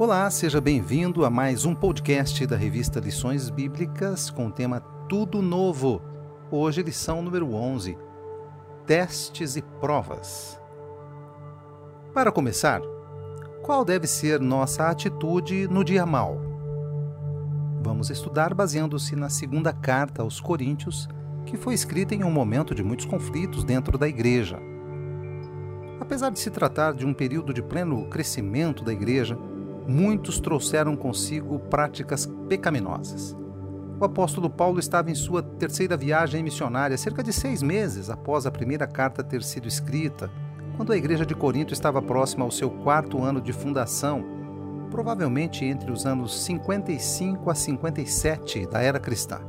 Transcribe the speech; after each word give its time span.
Olá, 0.00 0.30
seja 0.30 0.60
bem-vindo 0.60 1.24
a 1.24 1.30
mais 1.30 1.64
um 1.64 1.74
podcast 1.74 2.46
da 2.46 2.56
revista 2.56 3.00
Lições 3.00 3.50
Bíblicas 3.50 4.30
com 4.30 4.46
o 4.46 4.52
tema 4.52 4.80
Tudo 5.08 5.42
Novo. 5.42 6.00
Hoje, 6.52 6.84
lição 6.84 7.20
número 7.20 7.52
11: 7.52 7.98
Testes 8.86 9.56
e 9.56 9.62
Provas. 9.80 10.56
Para 12.14 12.30
começar, 12.30 12.80
qual 13.60 13.84
deve 13.84 14.06
ser 14.06 14.38
nossa 14.38 14.88
atitude 14.88 15.66
no 15.66 15.82
dia 15.82 16.06
mau? 16.06 16.40
Vamos 17.82 18.08
estudar 18.08 18.54
baseando-se 18.54 19.16
na 19.16 19.28
segunda 19.28 19.72
carta 19.72 20.22
aos 20.22 20.38
Coríntios, 20.38 21.08
que 21.44 21.56
foi 21.56 21.74
escrita 21.74 22.14
em 22.14 22.22
um 22.22 22.30
momento 22.30 22.72
de 22.72 22.84
muitos 22.84 23.04
conflitos 23.04 23.64
dentro 23.64 23.98
da 23.98 24.06
igreja. 24.06 24.60
Apesar 25.98 26.30
de 26.30 26.38
se 26.38 26.52
tratar 26.52 26.92
de 26.92 27.04
um 27.04 27.12
período 27.12 27.52
de 27.52 27.62
pleno 27.64 28.08
crescimento 28.08 28.84
da 28.84 28.92
igreja, 28.92 29.36
muitos 29.88 30.38
trouxeram 30.38 30.94
consigo 30.94 31.58
práticas 31.58 32.26
pecaminosas. 32.46 33.34
O 33.98 34.04
apóstolo 34.04 34.50
Paulo 34.50 34.78
estava 34.78 35.10
em 35.10 35.14
sua 35.14 35.42
terceira 35.42 35.96
viagem 35.96 36.42
missionária, 36.42 36.96
cerca 36.98 37.22
de 37.22 37.32
seis 37.32 37.62
meses 37.62 38.10
após 38.10 38.44
a 38.44 38.50
primeira 38.50 38.86
carta 38.86 39.24
ter 39.24 39.42
sido 39.42 39.66
escrita, 39.66 40.30
quando 40.76 40.92
a 40.92 40.96
igreja 40.96 41.26
de 41.26 41.34
Corinto 41.34 41.72
estava 41.72 42.02
próxima 42.02 42.44
ao 42.44 42.50
seu 42.50 42.70
quarto 42.70 43.24
ano 43.24 43.40
de 43.40 43.52
fundação, 43.52 44.24
provavelmente 44.90 45.64
entre 45.64 45.90
os 45.90 46.06
anos 46.06 46.44
55 46.44 47.50
a 47.50 47.54
57 47.54 48.66
da 48.66 48.80
era 48.80 49.00
cristã. 49.00 49.40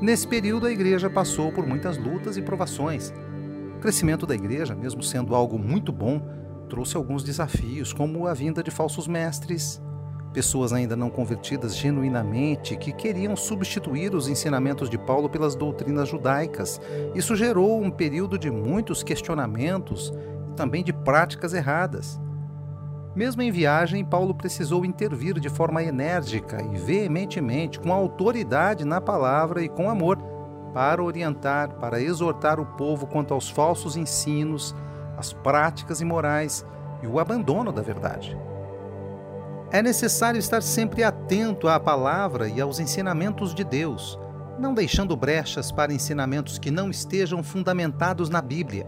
Nesse 0.00 0.26
período, 0.26 0.66
a 0.66 0.72
igreja 0.72 1.08
passou 1.08 1.52
por 1.52 1.66
muitas 1.66 1.96
lutas 1.96 2.36
e 2.36 2.42
provações. 2.42 3.12
O 3.76 3.80
crescimento 3.80 4.26
da 4.26 4.34
igreja, 4.34 4.74
mesmo 4.74 5.02
sendo 5.02 5.34
algo 5.34 5.58
muito 5.58 5.92
bom, 5.92 6.20
trouxe 6.64 6.96
alguns 6.96 7.22
desafios, 7.22 7.92
como 7.92 8.26
a 8.26 8.34
vinda 8.34 8.62
de 8.62 8.70
falsos 8.70 9.06
mestres, 9.06 9.80
pessoas 10.34 10.72
ainda 10.72 10.96
não 10.96 11.08
convertidas 11.08 11.76
genuinamente 11.76 12.76
que 12.76 12.92
queriam 12.92 13.36
substituir 13.36 14.14
os 14.14 14.28
ensinamentos 14.28 14.90
de 14.90 14.98
Paulo 14.98 15.30
pelas 15.30 15.54
doutrinas 15.54 16.08
judaicas. 16.08 16.80
Isso 17.14 17.36
gerou 17.36 17.80
um 17.80 17.90
período 17.90 18.36
de 18.36 18.50
muitos 18.50 19.04
questionamentos 19.04 20.12
e 20.50 20.52
também 20.56 20.82
de 20.82 20.92
práticas 20.92 21.54
erradas. 21.54 22.20
Mesmo 23.14 23.42
em 23.42 23.52
viagem, 23.52 24.04
Paulo 24.04 24.34
precisou 24.34 24.84
intervir 24.84 25.38
de 25.38 25.48
forma 25.48 25.84
enérgica 25.84 26.60
e 26.60 26.76
veementemente, 26.76 27.78
com 27.78 27.92
autoridade 27.92 28.84
na 28.84 29.00
palavra 29.00 29.62
e 29.62 29.68
com 29.68 29.88
amor, 29.88 30.18
para 30.74 31.00
orientar, 31.00 31.76
para 31.76 32.02
exortar 32.02 32.58
o 32.58 32.66
povo 32.66 33.06
quanto 33.06 33.32
aos 33.32 33.48
falsos 33.48 33.96
ensinos, 33.96 34.74
as 35.24 35.32
práticas 35.32 36.02
imorais 36.02 36.66
e 37.02 37.06
o 37.06 37.18
abandono 37.18 37.72
da 37.72 37.80
verdade. 37.80 38.36
É 39.72 39.82
necessário 39.82 40.38
estar 40.38 40.62
sempre 40.62 41.02
atento 41.02 41.66
à 41.66 41.80
palavra 41.80 42.46
e 42.46 42.60
aos 42.60 42.78
ensinamentos 42.78 43.54
de 43.54 43.64
Deus, 43.64 44.18
não 44.58 44.74
deixando 44.74 45.16
brechas 45.16 45.72
para 45.72 45.94
ensinamentos 45.94 46.58
que 46.58 46.70
não 46.70 46.90
estejam 46.90 47.42
fundamentados 47.42 48.28
na 48.28 48.42
Bíblia. 48.42 48.86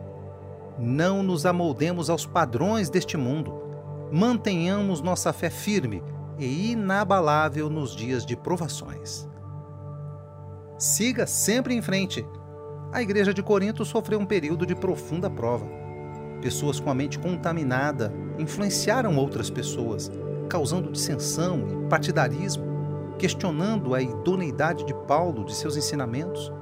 Não 0.78 1.22
nos 1.22 1.46
amoldemos 1.46 2.10
aos 2.10 2.26
padrões 2.26 2.90
deste 2.90 3.16
mundo. 3.16 3.62
Mantenhamos 4.12 5.00
nossa 5.00 5.32
fé 5.32 5.48
firme 5.48 6.04
e 6.38 6.72
inabalável 6.72 7.70
nos 7.70 7.96
dias 7.96 8.26
de 8.26 8.36
provações. 8.36 9.26
Siga 10.78 11.26
sempre 11.26 11.74
em 11.74 11.80
frente. 11.80 12.24
A 12.92 13.00
igreja 13.00 13.32
de 13.32 13.42
Corinto 13.42 13.84
sofreu 13.86 14.20
um 14.20 14.26
período 14.26 14.66
de 14.66 14.74
profunda 14.74 15.30
prova 15.30 15.85
Pessoas 16.40 16.78
com 16.78 16.90
a 16.90 16.94
mente 16.94 17.18
contaminada 17.18 18.12
influenciaram 18.38 19.16
outras 19.16 19.50
pessoas, 19.50 20.10
causando 20.48 20.92
dissensão 20.92 21.66
e 21.68 21.88
partidarismo, 21.88 22.64
questionando 23.18 23.94
a 23.94 24.02
idoneidade 24.02 24.84
de 24.84 24.94
Paulo 25.06 25.44
de 25.44 25.54
seus 25.54 25.76
ensinamentos. 25.76 26.52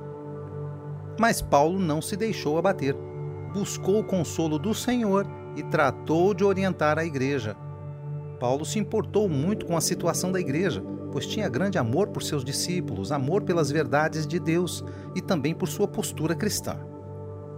Mas 1.18 1.42
Paulo 1.42 1.78
não 1.78 2.00
se 2.00 2.16
deixou 2.16 2.58
abater. 2.58 2.96
Buscou 3.52 4.00
o 4.00 4.04
consolo 4.04 4.58
do 4.58 4.74
Senhor 4.74 5.26
e 5.56 5.62
tratou 5.62 6.34
de 6.34 6.44
orientar 6.44 6.98
a 6.98 7.04
igreja. 7.04 7.56
Paulo 8.40 8.64
se 8.64 8.78
importou 8.78 9.28
muito 9.28 9.64
com 9.64 9.76
a 9.76 9.80
situação 9.80 10.32
da 10.32 10.40
igreja, 10.40 10.82
pois 11.12 11.26
tinha 11.26 11.48
grande 11.48 11.78
amor 11.78 12.08
por 12.08 12.22
seus 12.22 12.44
discípulos, 12.44 13.12
amor 13.12 13.42
pelas 13.42 13.70
verdades 13.70 14.26
de 14.26 14.40
Deus 14.40 14.84
e 15.14 15.20
também 15.20 15.54
por 15.54 15.68
sua 15.68 15.86
postura 15.86 16.34
cristã. 16.34 16.76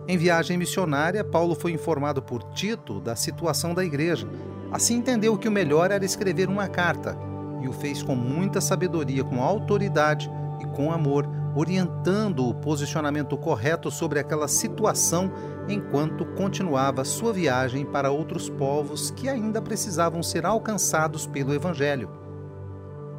Em 0.09 0.17
viagem 0.17 0.57
missionária, 0.57 1.25
Paulo 1.25 1.57
foi 1.57 1.73
informado 1.73 2.23
por 2.23 2.43
Tito 2.53 3.01
da 3.01 3.17
situação 3.17 3.75
da 3.75 3.85
igreja. 3.85 4.29
Assim 4.71 4.95
entendeu 4.95 5.37
que 5.37 5.49
o 5.49 5.53
melhor 5.53 5.91
era 5.91 6.05
escrever 6.05 6.49
uma 6.49 6.69
carta 6.69 7.19
e 7.61 7.67
o 7.67 7.73
fez 7.73 8.05
com 8.05 8.15
muita 8.15 8.61
sabedoria, 8.61 9.25
com 9.25 9.43
autoridade 9.43 10.31
e 10.61 10.67
com 10.77 10.93
amor, 10.93 11.29
orientando 11.57 12.47
o 12.47 12.55
posicionamento 12.55 13.37
correto 13.37 13.91
sobre 13.91 14.21
aquela 14.21 14.47
situação 14.47 15.33
enquanto 15.69 16.25
continuava 16.25 17.05
sua 17.05 17.33
viagem 17.33 17.85
para 17.85 18.11
outros 18.11 18.49
povos 18.49 19.11
que 19.11 19.29
ainda 19.29 19.61
precisavam 19.61 20.23
ser 20.23 20.47
alcançados 20.47 21.27
pelo 21.27 21.53
Evangelho. 21.53 22.09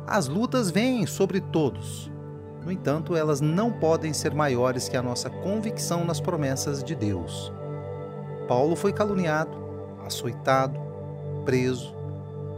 As 0.06 0.30
lutas 0.30 0.72
vêm 0.72 1.06
sobre 1.06 1.42
todos, 1.42 2.10
no 2.68 2.74
entanto, 2.74 3.16
elas 3.16 3.40
não 3.40 3.72
podem 3.72 4.12
ser 4.12 4.34
maiores 4.34 4.90
que 4.90 4.98
a 4.98 5.02
nossa 5.02 5.30
convicção 5.30 6.04
nas 6.04 6.20
promessas 6.20 6.84
de 6.84 6.96
Deus. 6.96 7.50
Paulo 8.46 8.76
foi 8.76 8.92
caluniado, 8.92 9.58
açoitado, 10.06 10.78
preso, 11.46 11.96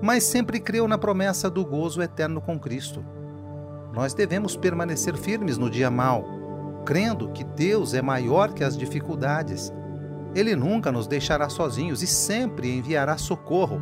mas 0.02 0.24
sempre 0.24 0.60
creu 0.60 0.88
na 0.88 0.98
promessa 0.98 1.48
do 1.48 1.64
gozo 1.64 2.02
eterno 2.02 2.42
com 2.42 2.60
Cristo. 2.60 3.06
Nós 3.94 4.16
devemos 4.16 4.56
permanecer 4.56 5.16
firmes 5.16 5.60
no 5.60 5.70
dia 5.70 5.92
mau, 5.92 6.26
crendo 6.88 7.30
que 7.30 7.44
Deus 7.44 7.94
é 7.94 8.02
maior 8.02 8.52
que 8.52 8.64
as 8.64 8.76
dificuldades. 8.76 9.72
Ele 10.34 10.56
nunca 10.56 10.92
nos 10.92 11.06
deixará 11.06 11.50
sozinhos 11.50 12.02
e 12.02 12.08
sempre 12.08 12.76
enviará 12.76 13.16
socorro, 13.16 13.80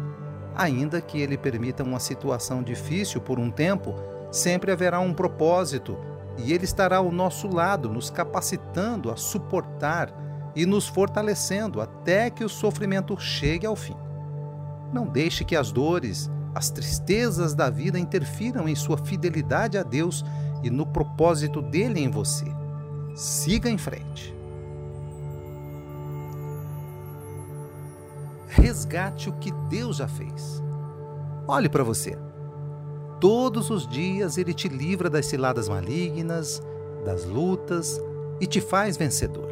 ainda 0.54 1.00
que 1.00 1.22
ele 1.22 1.38
permita 1.38 1.84
uma 1.84 2.02
situação 2.02 2.62
difícil 2.62 3.22
por 3.22 3.40
um 3.40 3.50
tempo, 3.50 3.96
sempre 4.30 4.74
haverá 4.74 5.00
um 5.00 5.14
propósito 5.14 5.98
e 6.38 6.54
Ele 6.54 6.66
estará 6.66 6.98
ao 6.98 7.12
nosso 7.12 7.48
lado, 7.48 7.90
nos 7.90 8.10
capacitando 8.10 9.12
a 9.12 9.16
suportar 9.16 10.14
e 10.56 10.66
nos 10.66 10.88
fortalecendo 10.88 11.82
até 11.82 12.30
que 12.30 12.44
o 12.44 12.50
sofrimento 12.50 13.18
chegue 13.20 13.66
ao 13.66 13.76
fim. 13.76 13.96
Não 14.92 15.06
deixe 15.06 15.44
que 15.44 15.56
as 15.56 15.72
dores, 15.72 16.30
as 16.56 16.70
tristezas 16.70 17.54
da 17.54 17.70
vida 17.70 18.00
interfiram 18.00 18.68
em 18.68 18.76
sua 18.76 18.98
fidelidade 18.98 19.78
a 19.78 19.84
Deus 19.84 20.24
e 20.64 20.70
no 20.70 20.86
propósito 20.86 21.62
dele 21.62 22.00
em 22.00 22.10
você. 22.10 22.46
Siga 23.16 23.70
em 23.70 23.78
frente. 23.78 24.36
Resgate 28.48 29.30
o 29.30 29.34
que 29.34 29.52
Deus 29.70 29.98
já 29.98 30.08
fez. 30.08 30.62
Olhe 31.48 31.70
para 31.70 31.84
você. 31.84 32.18
Todos 33.20 33.70
os 33.72 33.88
dias 33.88 34.38
ele 34.38 34.54
te 34.54 34.68
livra 34.68 35.10
das 35.10 35.26
ciladas 35.26 35.68
malignas, 35.68 36.62
das 37.04 37.26
lutas 37.26 38.00
e 38.40 38.46
te 38.46 38.62
faz 38.62 38.96
vencedor. 38.96 39.48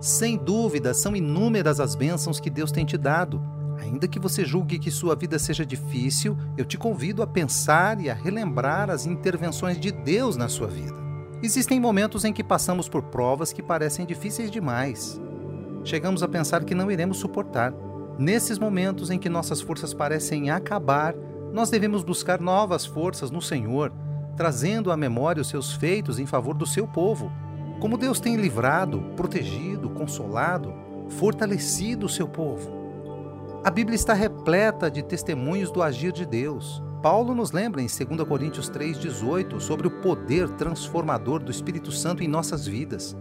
Sem 0.00 0.36
dúvida, 0.36 0.94
são 0.94 1.16
inúmeras 1.16 1.80
as 1.80 1.94
bênçãos 1.94 2.38
que 2.38 2.50
Deus 2.50 2.70
tem 2.70 2.84
te 2.84 2.96
dado. 2.96 3.42
Ainda 3.80 4.06
que 4.06 4.20
você 4.20 4.44
julgue 4.44 4.78
que 4.78 4.90
sua 4.90 5.16
vida 5.16 5.38
seja 5.38 5.66
difícil, 5.66 6.36
eu 6.56 6.64
te 6.64 6.78
convido 6.78 7.22
a 7.22 7.26
pensar 7.26 8.00
e 8.00 8.08
a 8.08 8.14
relembrar 8.14 8.88
as 8.88 9.04
intervenções 9.04 9.80
de 9.80 9.90
Deus 9.90 10.36
na 10.36 10.48
sua 10.48 10.68
vida. 10.68 10.94
Existem 11.42 11.80
momentos 11.80 12.24
em 12.24 12.32
que 12.32 12.44
passamos 12.44 12.88
por 12.88 13.02
provas 13.02 13.52
que 13.52 13.62
parecem 13.62 14.06
difíceis 14.06 14.50
demais. 14.50 15.20
Chegamos 15.84 16.22
a 16.22 16.28
pensar 16.28 16.64
que 16.64 16.74
não 16.74 16.90
iremos 16.90 17.18
suportar. 17.18 17.74
Nesses 18.18 18.58
momentos 18.58 19.10
em 19.10 19.18
que 19.18 19.28
nossas 19.28 19.60
forças 19.60 19.92
parecem 19.92 20.50
acabar, 20.50 21.14
nós 21.56 21.70
devemos 21.70 22.04
buscar 22.04 22.38
novas 22.38 22.84
forças 22.84 23.30
no 23.30 23.40
Senhor, 23.40 23.90
trazendo 24.36 24.92
à 24.92 24.96
memória 24.96 25.40
os 25.40 25.48
seus 25.48 25.72
feitos 25.72 26.18
em 26.18 26.26
favor 26.26 26.54
do 26.54 26.66
seu 26.66 26.86
povo. 26.86 27.32
Como 27.80 27.96
Deus 27.96 28.20
tem 28.20 28.36
livrado, 28.36 29.00
protegido, 29.16 29.88
consolado, 29.88 30.74
fortalecido 31.08 32.04
o 32.04 32.10
seu 32.10 32.28
povo. 32.28 32.70
A 33.64 33.70
Bíblia 33.70 33.96
está 33.96 34.12
repleta 34.12 34.90
de 34.90 35.02
testemunhos 35.02 35.70
do 35.70 35.82
agir 35.82 36.12
de 36.12 36.26
Deus. 36.26 36.82
Paulo 37.02 37.34
nos 37.34 37.52
lembra 37.52 37.80
em 37.80 37.86
2 37.86 38.28
Coríntios 38.28 38.68
3,18 38.68 39.58
sobre 39.58 39.86
o 39.86 40.02
poder 40.02 40.50
transformador 40.50 41.42
do 41.42 41.50
Espírito 41.50 41.90
Santo 41.90 42.22
em 42.22 42.28
nossas 42.28 42.66
vidas. 42.66 43.16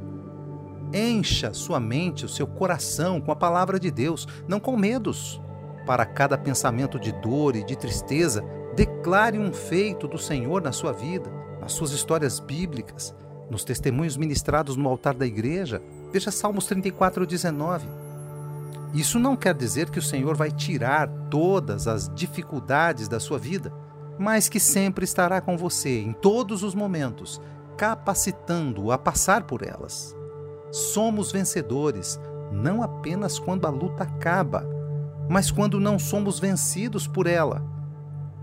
Encha 0.93 1.53
sua 1.53 1.79
mente, 1.79 2.25
o 2.25 2.29
seu 2.29 2.45
coração 2.45 3.21
com 3.21 3.31
a 3.31 3.35
palavra 3.35 3.79
de 3.79 3.89
Deus, 3.89 4.27
não 4.45 4.59
com 4.59 4.75
medos, 4.75 5.39
para 5.85 6.05
cada 6.05 6.37
pensamento 6.37 6.99
de 6.99 7.11
dor 7.11 7.55
e 7.55 7.63
de 7.63 7.75
tristeza, 7.75 8.43
declare 8.75 9.37
um 9.37 9.53
feito 9.53 10.07
do 10.07 10.17
Senhor 10.17 10.61
na 10.61 10.71
sua 10.71 10.91
vida, 10.91 11.29
nas 11.59 11.71
suas 11.71 11.91
histórias 11.91 12.39
bíblicas, 12.39 13.15
nos 13.49 13.63
testemunhos 13.63 14.17
ministrados 14.17 14.75
no 14.75 14.89
altar 14.89 15.13
da 15.13 15.25
igreja. 15.25 15.81
Veja 16.11 16.31
Salmos 16.31 16.65
34, 16.65 17.25
19. 17.25 17.87
Isso 18.93 19.19
não 19.19 19.35
quer 19.35 19.53
dizer 19.53 19.89
que 19.89 19.99
o 19.99 20.01
Senhor 20.01 20.35
vai 20.35 20.51
tirar 20.51 21.09
todas 21.29 21.87
as 21.87 22.09
dificuldades 22.13 23.07
da 23.07 23.19
sua 23.19 23.37
vida, 23.37 23.71
mas 24.17 24.47
que 24.47 24.59
sempre 24.59 25.03
estará 25.03 25.41
com 25.41 25.57
você 25.57 25.99
em 25.99 26.13
todos 26.13 26.63
os 26.63 26.73
momentos, 26.73 27.41
capacitando-o 27.77 28.91
a 28.91 28.97
passar 28.97 29.43
por 29.43 29.61
elas. 29.61 30.15
Somos 30.71 31.31
vencedores 31.31 32.19
não 32.51 32.81
apenas 32.81 33.37
quando 33.37 33.65
a 33.65 33.69
luta 33.69 34.03
acaba, 34.03 34.65
mas 35.29 35.51
quando 35.51 35.79
não 35.79 35.97
somos 35.97 36.39
vencidos 36.39 37.07
por 37.07 37.27
ela. 37.27 37.63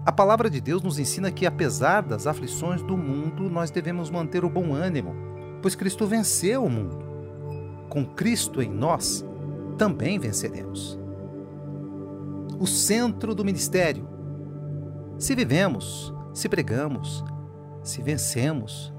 A 0.04 0.10
palavra 0.10 0.50
de 0.50 0.60
Deus 0.60 0.82
nos 0.82 0.98
ensina 0.98 1.30
que, 1.30 1.46
apesar 1.46 2.02
das 2.02 2.26
aflições 2.26 2.82
do 2.82 2.96
mundo, 2.96 3.48
nós 3.48 3.70
devemos 3.70 4.10
manter 4.10 4.44
o 4.44 4.50
bom 4.50 4.74
ânimo, 4.74 5.14
pois 5.60 5.76
Cristo 5.76 6.06
venceu 6.06 6.64
o 6.64 6.70
mundo. 6.70 6.98
Com 7.88 8.04
Cristo 8.04 8.60
em 8.60 8.68
nós, 8.68 9.24
também 9.78 10.18
venceremos. 10.18 10.98
O 12.58 12.66
centro 12.66 13.34
do 13.34 13.44
ministério. 13.44 14.08
Se 15.18 15.34
vivemos, 15.34 16.12
se 16.34 16.48
pregamos, 16.48 17.24
se 17.82 18.02
vencemos, 18.02 18.92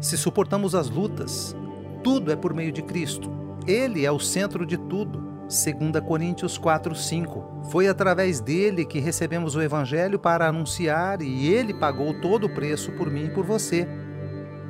se 0.00 0.16
suportamos 0.16 0.74
as 0.74 0.90
lutas, 0.90 1.56
tudo 2.02 2.32
é 2.32 2.36
por 2.36 2.52
meio 2.52 2.72
de 2.72 2.82
Cristo. 2.82 3.30
Ele 3.66 4.04
é 4.04 4.10
o 4.12 4.18
centro 4.18 4.66
de 4.66 4.76
tudo. 4.76 5.29
2 5.50 6.00
Coríntios 6.06 6.56
4:5. 6.56 7.64
Foi 7.72 7.88
através 7.88 8.40
dele 8.40 8.84
que 8.84 9.00
recebemos 9.00 9.56
o 9.56 9.60
evangelho 9.60 10.16
para 10.16 10.46
anunciar 10.46 11.20
e 11.20 11.48
ele 11.48 11.74
pagou 11.74 12.14
todo 12.20 12.44
o 12.44 12.54
preço 12.54 12.92
por 12.92 13.10
mim 13.10 13.24
e 13.24 13.30
por 13.30 13.44
você. 13.44 13.84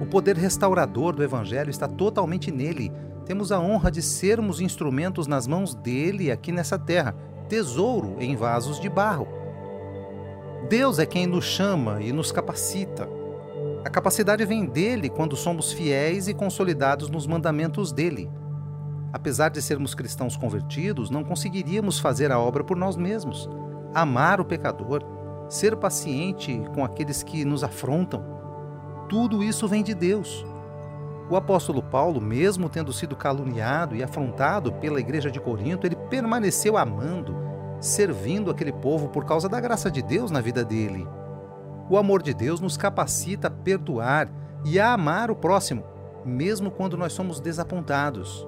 O 0.01 0.07
poder 0.07 0.39
restaurador 0.39 1.15
do 1.15 1.23
evangelho 1.23 1.69
está 1.69 1.87
totalmente 1.87 2.51
nele. 2.51 2.91
Temos 3.27 3.53
a 3.53 3.61
honra 3.61 3.91
de 3.91 4.01
sermos 4.01 4.59
instrumentos 4.59 5.27
nas 5.27 5.47
mãos 5.47 5.75
dele 5.75 6.31
aqui 6.31 6.51
nessa 6.51 6.79
terra, 6.79 7.15
tesouro 7.47 8.17
em 8.19 8.35
vasos 8.35 8.81
de 8.81 8.89
barro. 8.89 9.29
Deus 10.71 10.99
é 10.99 11.05
quem 11.05 11.27
nos 11.27 11.45
chama 11.45 12.01
e 12.01 12.11
nos 12.11 12.33
capacita. 12.33 13.07
A 13.85 13.91
capacidade 13.91 14.47
vem 14.47 14.65
dele 14.65 15.11
quando 15.11 15.37
somos 15.37 15.75
fiéis 15.75 16.27
e 16.27 16.33
consolidados 16.33 17.11
nos 17.11 17.27
mandamentos 17.27 17.93
dele. 17.93 18.31
Apesar 19.13 19.51
de 19.51 19.61
sermos 19.61 19.95
cristãos 19.95 20.37
convertidos, 20.37 21.11
não 21.11 21.25
conseguiríamos 21.25 21.99
fazer 21.99 22.31
a 22.31 22.39
obra 22.39 22.63
por 22.63 22.77
nós 22.77 22.97
mesmos. 22.97 23.49
Amar 23.95 24.41
o 24.41 24.45
pecador, 24.45 25.03
ser 25.49 25.77
paciente 25.77 26.63
com 26.75 26.85
aqueles 26.85 27.23
que 27.23 27.45
nos 27.45 27.65
afrontam, 27.65 28.41
tudo 29.11 29.43
isso 29.43 29.67
vem 29.67 29.83
de 29.83 29.93
Deus. 29.93 30.47
O 31.29 31.35
apóstolo 31.35 31.83
Paulo, 31.83 32.21
mesmo 32.21 32.69
tendo 32.69 32.93
sido 32.93 33.17
caluniado 33.17 33.97
e 33.97 34.05
afrontado 34.05 34.73
pela 34.75 35.01
igreja 35.01 35.29
de 35.29 35.41
Corinto, 35.41 35.85
ele 35.85 35.97
permaneceu 35.97 36.79
amando, 36.79 37.35
servindo 37.81 38.53
aquele 38.53 38.73
povo 38.73 39.09
por 39.09 39.25
causa 39.25 39.49
da 39.49 39.61
graça 39.61 39.91
de 39.91 40.01
Deus 40.01 40.31
na 40.31 40.41
vida 40.41 40.65
dele. 40.65 41.09
O 41.89 41.97
amor 41.99 42.23
de 42.23 42.33
Deus 42.33 42.61
nos 42.61 42.77
capacita 42.77 43.49
a 43.49 43.51
perdoar 43.51 44.31
e 44.65 44.79
a 44.79 44.93
amar 44.93 45.29
o 45.29 45.35
próximo, 45.35 45.83
mesmo 46.25 46.71
quando 46.71 46.97
nós 46.97 47.13
somos 47.13 47.41
desapontados. 47.41 48.47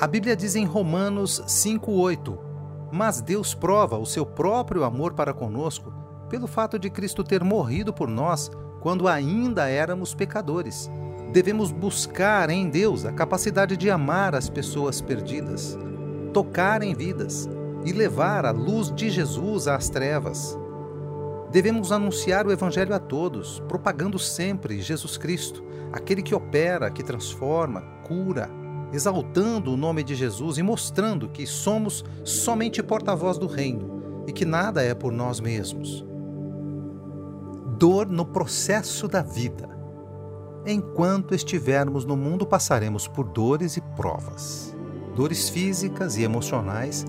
A 0.00 0.06
Bíblia 0.06 0.36
diz 0.36 0.54
em 0.54 0.64
Romanos 0.64 1.42
5,8: 1.48 2.38
Mas 2.92 3.20
Deus 3.20 3.52
prova 3.52 3.98
o 3.98 4.06
seu 4.06 4.24
próprio 4.24 4.84
amor 4.84 5.14
para 5.14 5.34
conosco 5.34 5.92
pelo 6.30 6.46
fato 6.46 6.78
de 6.78 6.88
Cristo 6.88 7.24
ter 7.24 7.42
morrido 7.42 7.92
por 7.92 8.08
nós 8.08 8.48
quando 8.80 9.08
ainda 9.08 9.68
éramos 9.68 10.14
pecadores. 10.14 10.88
Devemos 11.32 11.72
buscar 11.72 12.48
em 12.48 12.70
Deus 12.70 13.04
a 13.04 13.12
capacidade 13.12 13.76
de 13.76 13.90
amar 13.90 14.36
as 14.36 14.48
pessoas 14.48 15.00
perdidas, 15.00 15.76
tocar 16.32 16.80
em 16.80 16.94
vidas 16.94 17.48
e 17.84 17.90
levar 17.90 18.46
a 18.46 18.52
luz 18.52 18.94
de 18.94 19.10
Jesus 19.10 19.66
às 19.66 19.88
trevas. 19.88 20.56
Devemos 21.50 21.90
anunciar 21.90 22.46
o 22.46 22.52
Evangelho 22.52 22.94
a 22.94 23.00
todos, 23.00 23.58
propagando 23.66 24.16
sempre 24.16 24.80
Jesus 24.80 25.16
Cristo, 25.16 25.64
aquele 25.92 26.22
que 26.22 26.36
opera, 26.36 26.88
que 26.88 27.02
transforma, 27.02 27.80
cura, 28.06 28.48
exaltando 28.92 29.72
o 29.72 29.76
nome 29.76 30.02
de 30.02 30.14
Jesus 30.14 30.58
e 30.58 30.62
mostrando 30.62 31.28
que 31.28 31.46
somos 31.46 32.04
somente 32.24 32.82
porta-voz 32.82 33.38
do 33.38 33.46
Reino 33.46 34.24
e 34.26 34.32
que 34.32 34.44
nada 34.44 34.82
é 34.82 34.94
por 34.94 35.12
nós 35.12 35.40
mesmos. 35.40 36.04
Dor 37.78 38.06
no 38.08 38.24
processo 38.24 39.06
da 39.06 39.22
vida. 39.22 39.68
Enquanto 40.66 41.34
estivermos 41.34 42.04
no 42.04 42.16
mundo, 42.16 42.46
passaremos 42.46 43.06
por 43.06 43.28
dores 43.28 43.76
e 43.76 43.80
provas, 43.80 44.76
dores 45.14 45.48
físicas 45.48 46.16
e 46.16 46.22
emocionais 46.22 47.04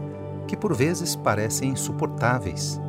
que 0.48 0.56
por 0.56 0.74
vezes 0.74 1.16
parecem 1.16 1.72
insuportáveis. 1.72 2.80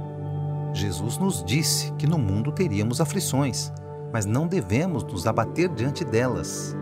Jesus 0.72 1.19
nos 1.19 1.44
disse 1.44 1.92
que 1.94 2.06
no 2.06 2.19
mundo 2.19 2.52
teríamos 2.52 3.00
aflições, 3.00 3.72
mas 4.12 4.26
não 4.26 4.46
devemos 4.46 5.02
nos 5.02 5.26
abater 5.26 5.69
diante 5.69 6.04
delas. 6.04 6.76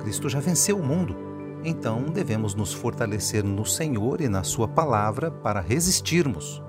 Cristo 0.00 0.28
já 0.28 0.40
venceu 0.40 0.78
o 0.78 0.84
mundo 0.84 1.33
então 1.64 2.04
devemos 2.04 2.54
nos 2.54 2.74
fortalecer 2.74 3.42
no 3.42 3.64
Senhor 3.64 4.20
e 4.20 4.28
na 4.28 4.42
Sua 4.42 4.68
palavra 4.68 5.30
para 5.30 5.60
resistirmos. 5.60 6.62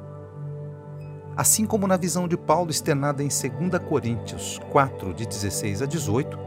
Assim 1.36 1.65
como 1.65 1.86
na 1.86 1.97
visão 1.97 2.30
de 2.30 2.38
Paulo 2.38 2.71
externada 2.71 3.21
em 3.21 3.27
2 3.27 3.83
Coríntios 3.83 4.59
4, 4.71 5.13
de 5.13 5.25
16 5.25 5.81
a 5.81 5.86
18, 5.86 6.39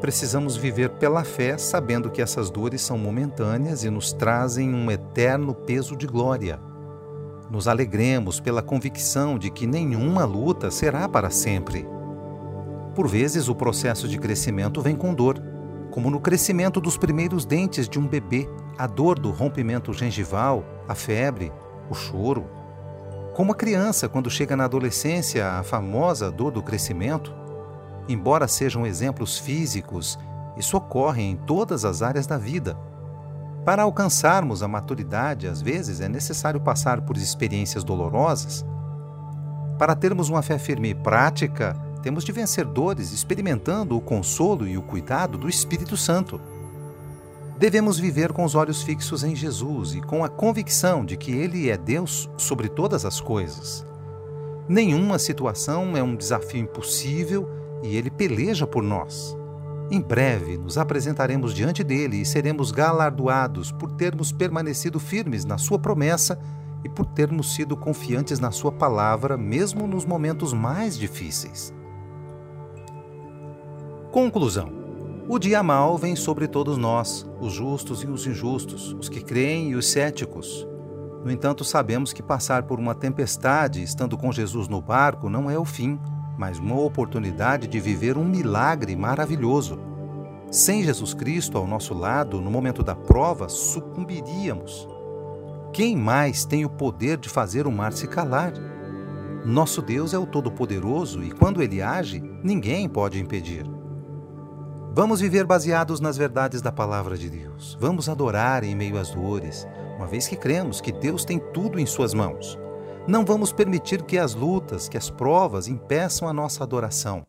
precisamos 0.00 0.56
viver 0.56 0.88
pela 0.92 1.22
fé, 1.22 1.58
sabendo 1.58 2.10
que 2.10 2.22
essas 2.22 2.50
dores 2.50 2.80
são 2.80 2.96
momentâneas 2.96 3.84
e 3.84 3.90
nos 3.90 4.12
trazem 4.12 4.74
um 4.74 4.90
eterno 4.90 5.54
peso 5.54 5.94
de 5.94 6.06
glória. 6.06 6.58
Nos 7.50 7.68
alegremos 7.68 8.40
pela 8.40 8.62
convicção 8.62 9.38
de 9.38 9.50
que 9.50 9.66
nenhuma 9.66 10.24
luta 10.24 10.70
será 10.70 11.06
para 11.06 11.28
sempre. 11.28 11.86
Por 12.94 13.06
vezes, 13.06 13.48
o 13.48 13.54
processo 13.54 14.08
de 14.08 14.18
crescimento 14.18 14.80
vem 14.80 14.96
com 14.96 15.12
dor 15.12 15.51
como 15.92 16.10
no 16.10 16.18
crescimento 16.18 16.80
dos 16.80 16.96
primeiros 16.96 17.44
dentes 17.44 17.86
de 17.86 17.98
um 17.98 18.08
bebê, 18.08 18.48
a 18.78 18.86
dor 18.86 19.18
do 19.18 19.30
rompimento 19.30 19.92
gengival, 19.92 20.64
a 20.88 20.94
febre, 20.94 21.52
o 21.90 21.94
choro. 21.94 22.46
Como 23.34 23.52
a 23.52 23.54
criança, 23.54 24.08
quando 24.08 24.30
chega 24.30 24.56
na 24.56 24.64
adolescência, 24.64 25.46
a 25.52 25.62
famosa 25.62 26.30
dor 26.30 26.50
do 26.50 26.62
crescimento. 26.62 27.34
Embora 28.08 28.48
sejam 28.48 28.86
exemplos 28.86 29.38
físicos, 29.38 30.18
isso 30.56 30.78
ocorre 30.78 31.22
em 31.22 31.36
todas 31.36 31.84
as 31.84 32.00
áreas 32.00 32.26
da 32.26 32.38
vida. 32.38 32.74
Para 33.62 33.82
alcançarmos 33.82 34.62
a 34.62 34.68
maturidade, 34.68 35.46
às 35.46 35.60
vezes 35.60 36.00
é 36.00 36.08
necessário 36.08 36.60
passar 36.60 37.02
por 37.02 37.18
experiências 37.18 37.84
dolorosas. 37.84 38.64
Para 39.78 39.94
termos 39.94 40.30
uma 40.30 40.40
fé 40.40 40.58
firme 40.58 40.88
e 40.90 40.94
prática, 40.94 41.76
temos 42.02 42.24
de 42.24 42.32
vencer 42.32 42.64
dores 42.64 43.12
experimentando 43.12 43.96
o 43.96 44.00
consolo 44.00 44.66
e 44.66 44.76
o 44.76 44.82
cuidado 44.82 45.38
do 45.38 45.48
Espírito 45.48 45.96
Santo. 45.96 46.40
Devemos 47.58 47.98
viver 47.98 48.32
com 48.32 48.44
os 48.44 48.56
olhos 48.56 48.82
fixos 48.82 49.22
em 49.22 49.36
Jesus 49.36 49.94
e 49.94 50.00
com 50.00 50.24
a 50.24 50.28
convicção 50.28 51.04
de 51.04 51.16
que 51.16 51.30
Ele 51.30 51.70
é 51.70 51.76
Deus 51.76 52.28
sobre 52.36 52.68
todas 52.68 53.04
as 53.04 53.20
coisas. 53.20 53.86
Nenhuma 54.68 55.18
situação 55.18 55.96
é 55.96 56.02
um 56.02 56.16
desafio 56.16 56.60
impossível 56.60 57.48
e 57.84 57.96
Ele 57.96 58.10
peleja 58.10 58.66
por 58.66 58.82
nós. 58.82 59.36
Em 59.88 60.00
breve 60.00 60.56
nos 60.56 60.78
apresentaremos 60.78 61.54
diante 61.54 61.84
dele 61.84 62.16
e 62.16 62.26
seremos 62.26 62.72
galardoados 62.72 63.70
por 63.70 63.92
termos 63.92 64.32
permanecido 64.32 64.98
firmes 64.98 65.44
na 65.44 65.58
Sua 65.58 65.78
promessa 65.78 66.38
e 66.84 66.88
por 66.88 67.06
termos 67.06 67.54
sido 67.54 67.76
confiantes 67.76 68.40
na 68.40 68.50
Sua 68.50 68.72
palavra, 68.72 69.36
mesmo 69.36 69.86
nos 69.86 70.04
momentos 70.04 70.52
mais 70.52 70.98
difíceis. 70.98 71.72
Conclusão: 74.12 74.70
O 75.26 75.38
dia 75.38 75.62
mal 75.62 75.96
vem 75.96 76.14
sobre 76.14 76.46
todos 76.46 76.76
nós, 76.76 77.26
os 77.40 77.50
justos 77.50 78.02
e 78.02 78.06
os 78.06 78.26
injustos, 78.26 78.94
os 79.00 79.08
que 79.08 79.22
creem 79.22 79.70
e 79.70 79.74
os 79.74 79.88
céticos. 79.88 80.68
No 81.24 81.30
entanto, 81.30 81.64
sabemos 81.64 82.12
que 82.12 82.22
passar 82.22 82.64
por 82.64 82.78
uma 82.78 82.94
tempestade 82.94 83.82
estando 83.82 84.18
com 84.18 84.30
Jesus 84.30 84.68
no 84.68 84.82
barco 84.82 85.30
não 85.30 85.50
é 85.50 85.58
o 85.58 85.64
fim, 85.64 85.98
mas 86.36 86.58
uma 86.58 86.78
oportunidade 86.78 87.66
de 87.66 87.80
viver 87.80 88.18
um 88.18 88.24
milagre 88.24 88.94
maravilhoso. 88.94 89.78
Sem 90.50 90.82
Jesus 90.82 91.14
Cristo 91.14 91.56
ao 91.56 91.66
nosso 91.66 91.94
lado, 91.94 92.38
no 92.38 92.50
momento 92.50 92.82
da 92.82 92.94
prova, 92.94 93.48
sucumbiríamos. 93.48 94.86
Quem 95.72 95.96
mais 95.96 96.44
tem 96.44 96.66
o 96.66 96.70
poder 96.70 97.16
de 97.16 97.30
fazer 97.30 97.66
o 97.66 97.72
mar 97.72 97.94
se 97.94 98.06
calar? 98.06 98.52
Nosso 99.46 99.80
Deus 99.80 100.12
é 100.12 100.18
o 100.18 100.26
Todo-Poderoso 100.26 101.24
e, 101.24 101.30
quando 101.30 101.62
ele 101.62 101.80
age, 101.80 102.22
ninguém 102.44 102.86
pode 102.90 103.18
impedir. 103.18 103.64
Vamos 104.94 105.22
viver 105.22 105.46
baseados 105.46 106.00
nas 106.00 106.18
verdades 106.18 106.60
da 106.60 106.70
palavra 106.70 107.16
de 107.16 107.30
Deus. 107.30 107.78
Vamos 107.80 108.10
adorar 108.10 108.62
em 108.62 108.76
meio 108.76 108.98
às 108.98 109.08
dores, 109.08 109.66
uma 109.96 110.06
vez 110.06 110.28
que 110.28 110.36
cremos 110.36 110.82
que 110.82 110.92
Deus 110.92 111.24
tem 111.24 111.38
tudo 111.38 111.80
em 111.80 111.86
Suas 111.86 112.12
mãos. 112.12 112.58
Não 113.08 113.24
vamos 113.24 113.54
permitir 113.54 114.02
que 114.02 114.18
as 114.18 114.34
lutas, 114.34 114.90
que 114.90 114.98
as 114.98 115.08
provas 115.08 115.66
impeçam 115.66 116.28
a 116.28 116.32
nossa 116.34 116.62
adoração. 116.62 117.26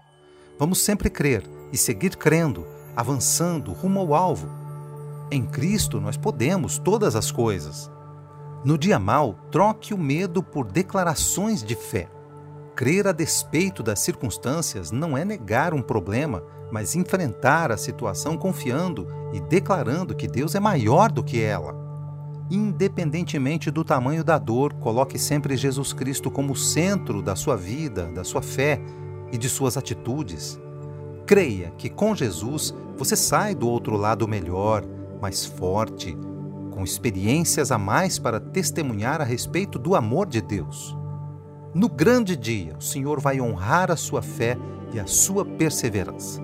Vamos 0.59 0.79
sempre 0.79 1.09
crer 1.09 1.49
e 1.71 1.77
seguir 1.77 2.17
crendo, 2.17 2.67
avançando 2.97 3.71
rumo 3.71 4.01
ao 4.01 4.13
alvo. 4.13 4.49
Em 5.31 5.45
Cristo 5.45 6.01
nós 6.01 6.17
podemos 6.17 6.77
todas 6.77 7.15
as 7.15 7.31
coisas. 7.31 7.89
No 8.65 8.77
dia 8.77 8.99
mal, 8.99 9.35
troque 9.49 9.93
o 9.93 9.97
medo 9.97 10.43
por 10.43 10.69
declarações 10.69 11.63
de 11.63 11.77
fé. 11.77 12.09
Crer 12.75 13.07
a 13.07 13.11
despeito 13.11 13.83
das 13.83 13.99
circunstâncias 13.99 14.89
não 14.89 15.15
é 15.15 15.23
negar 15.23 15.75
um 15.75 15.81
problema, 15.81 16.43
mas 16.71 16.95
enfrentar 16.95 17.71
a 17.71 17.77
situação 17.77 18.35
confiando 18.35 19.07
e 19.31 19.39
declarando 19.39 20.15
que 20.15 20.27
Deus 20.27 20.55
é 20.55 20.59
maior 20.59 21.11
do 21.11 21.23
que 21.23 21.39
ela. 21.39 21.75
Independentemente 22.49 23.69
do 23.69 23.83
tamanho 23.83 24.23
da 24.23 24.39
dor, 24.39 24.73
coloque 24.73 25.19
sempre 25.19 25.55
Jesus 25.55 25.93
Cristo 25.93 26.31
como 26.31 26.55
centro 26.55 27.21
da 27.21 27.35
sua 27.35 27.55
vida, 27.55 28.07
da 28.07 28.23
sua 28.23 28.41
fé 28.41 28.81
e 29.31 29.37
de 29.37 29.47
suas 29.49 29.77
atitudes. 29.77 30.59
Creia 31.27 31.71
que 31.77 31.89
com 31.89 32.15
Jesus 32.15 32.73
você 32.97 33.15
sai 33.15 33.53
do 33.53 33.67
outro 33.67 33.95
lado 33.95 34.27
melhor, 34.27 34.83
mais 35.21 35.45
forte, 35.45 36.17
com 36.71 36.83
experiências 36.83 37.71
a 37.71 37.77
mais 37.77 38.17
para 38.17 38.39
testemunhar 38.39 39.21
a 39.21 39.23
respeito 39.23 39.77
do 39.77 39.95
amor 39.95 40.27
de 40.27 40.41
Deus. 40.41 41.02
No 41.73 41.89
grande 41.89 42.35
dia, 42.35 42.75
o 42.77 42.81
Senhor 42.83 43.19
vai 43.19 43.41
honrar 43.41 43.89
a 43.89 43.95
sua 43.95 44.21
fé 44.21 44.55
e 44.93 44.99
a 44.99 45.07
sua 45.07 45.43
perseverança. 45.43 46.42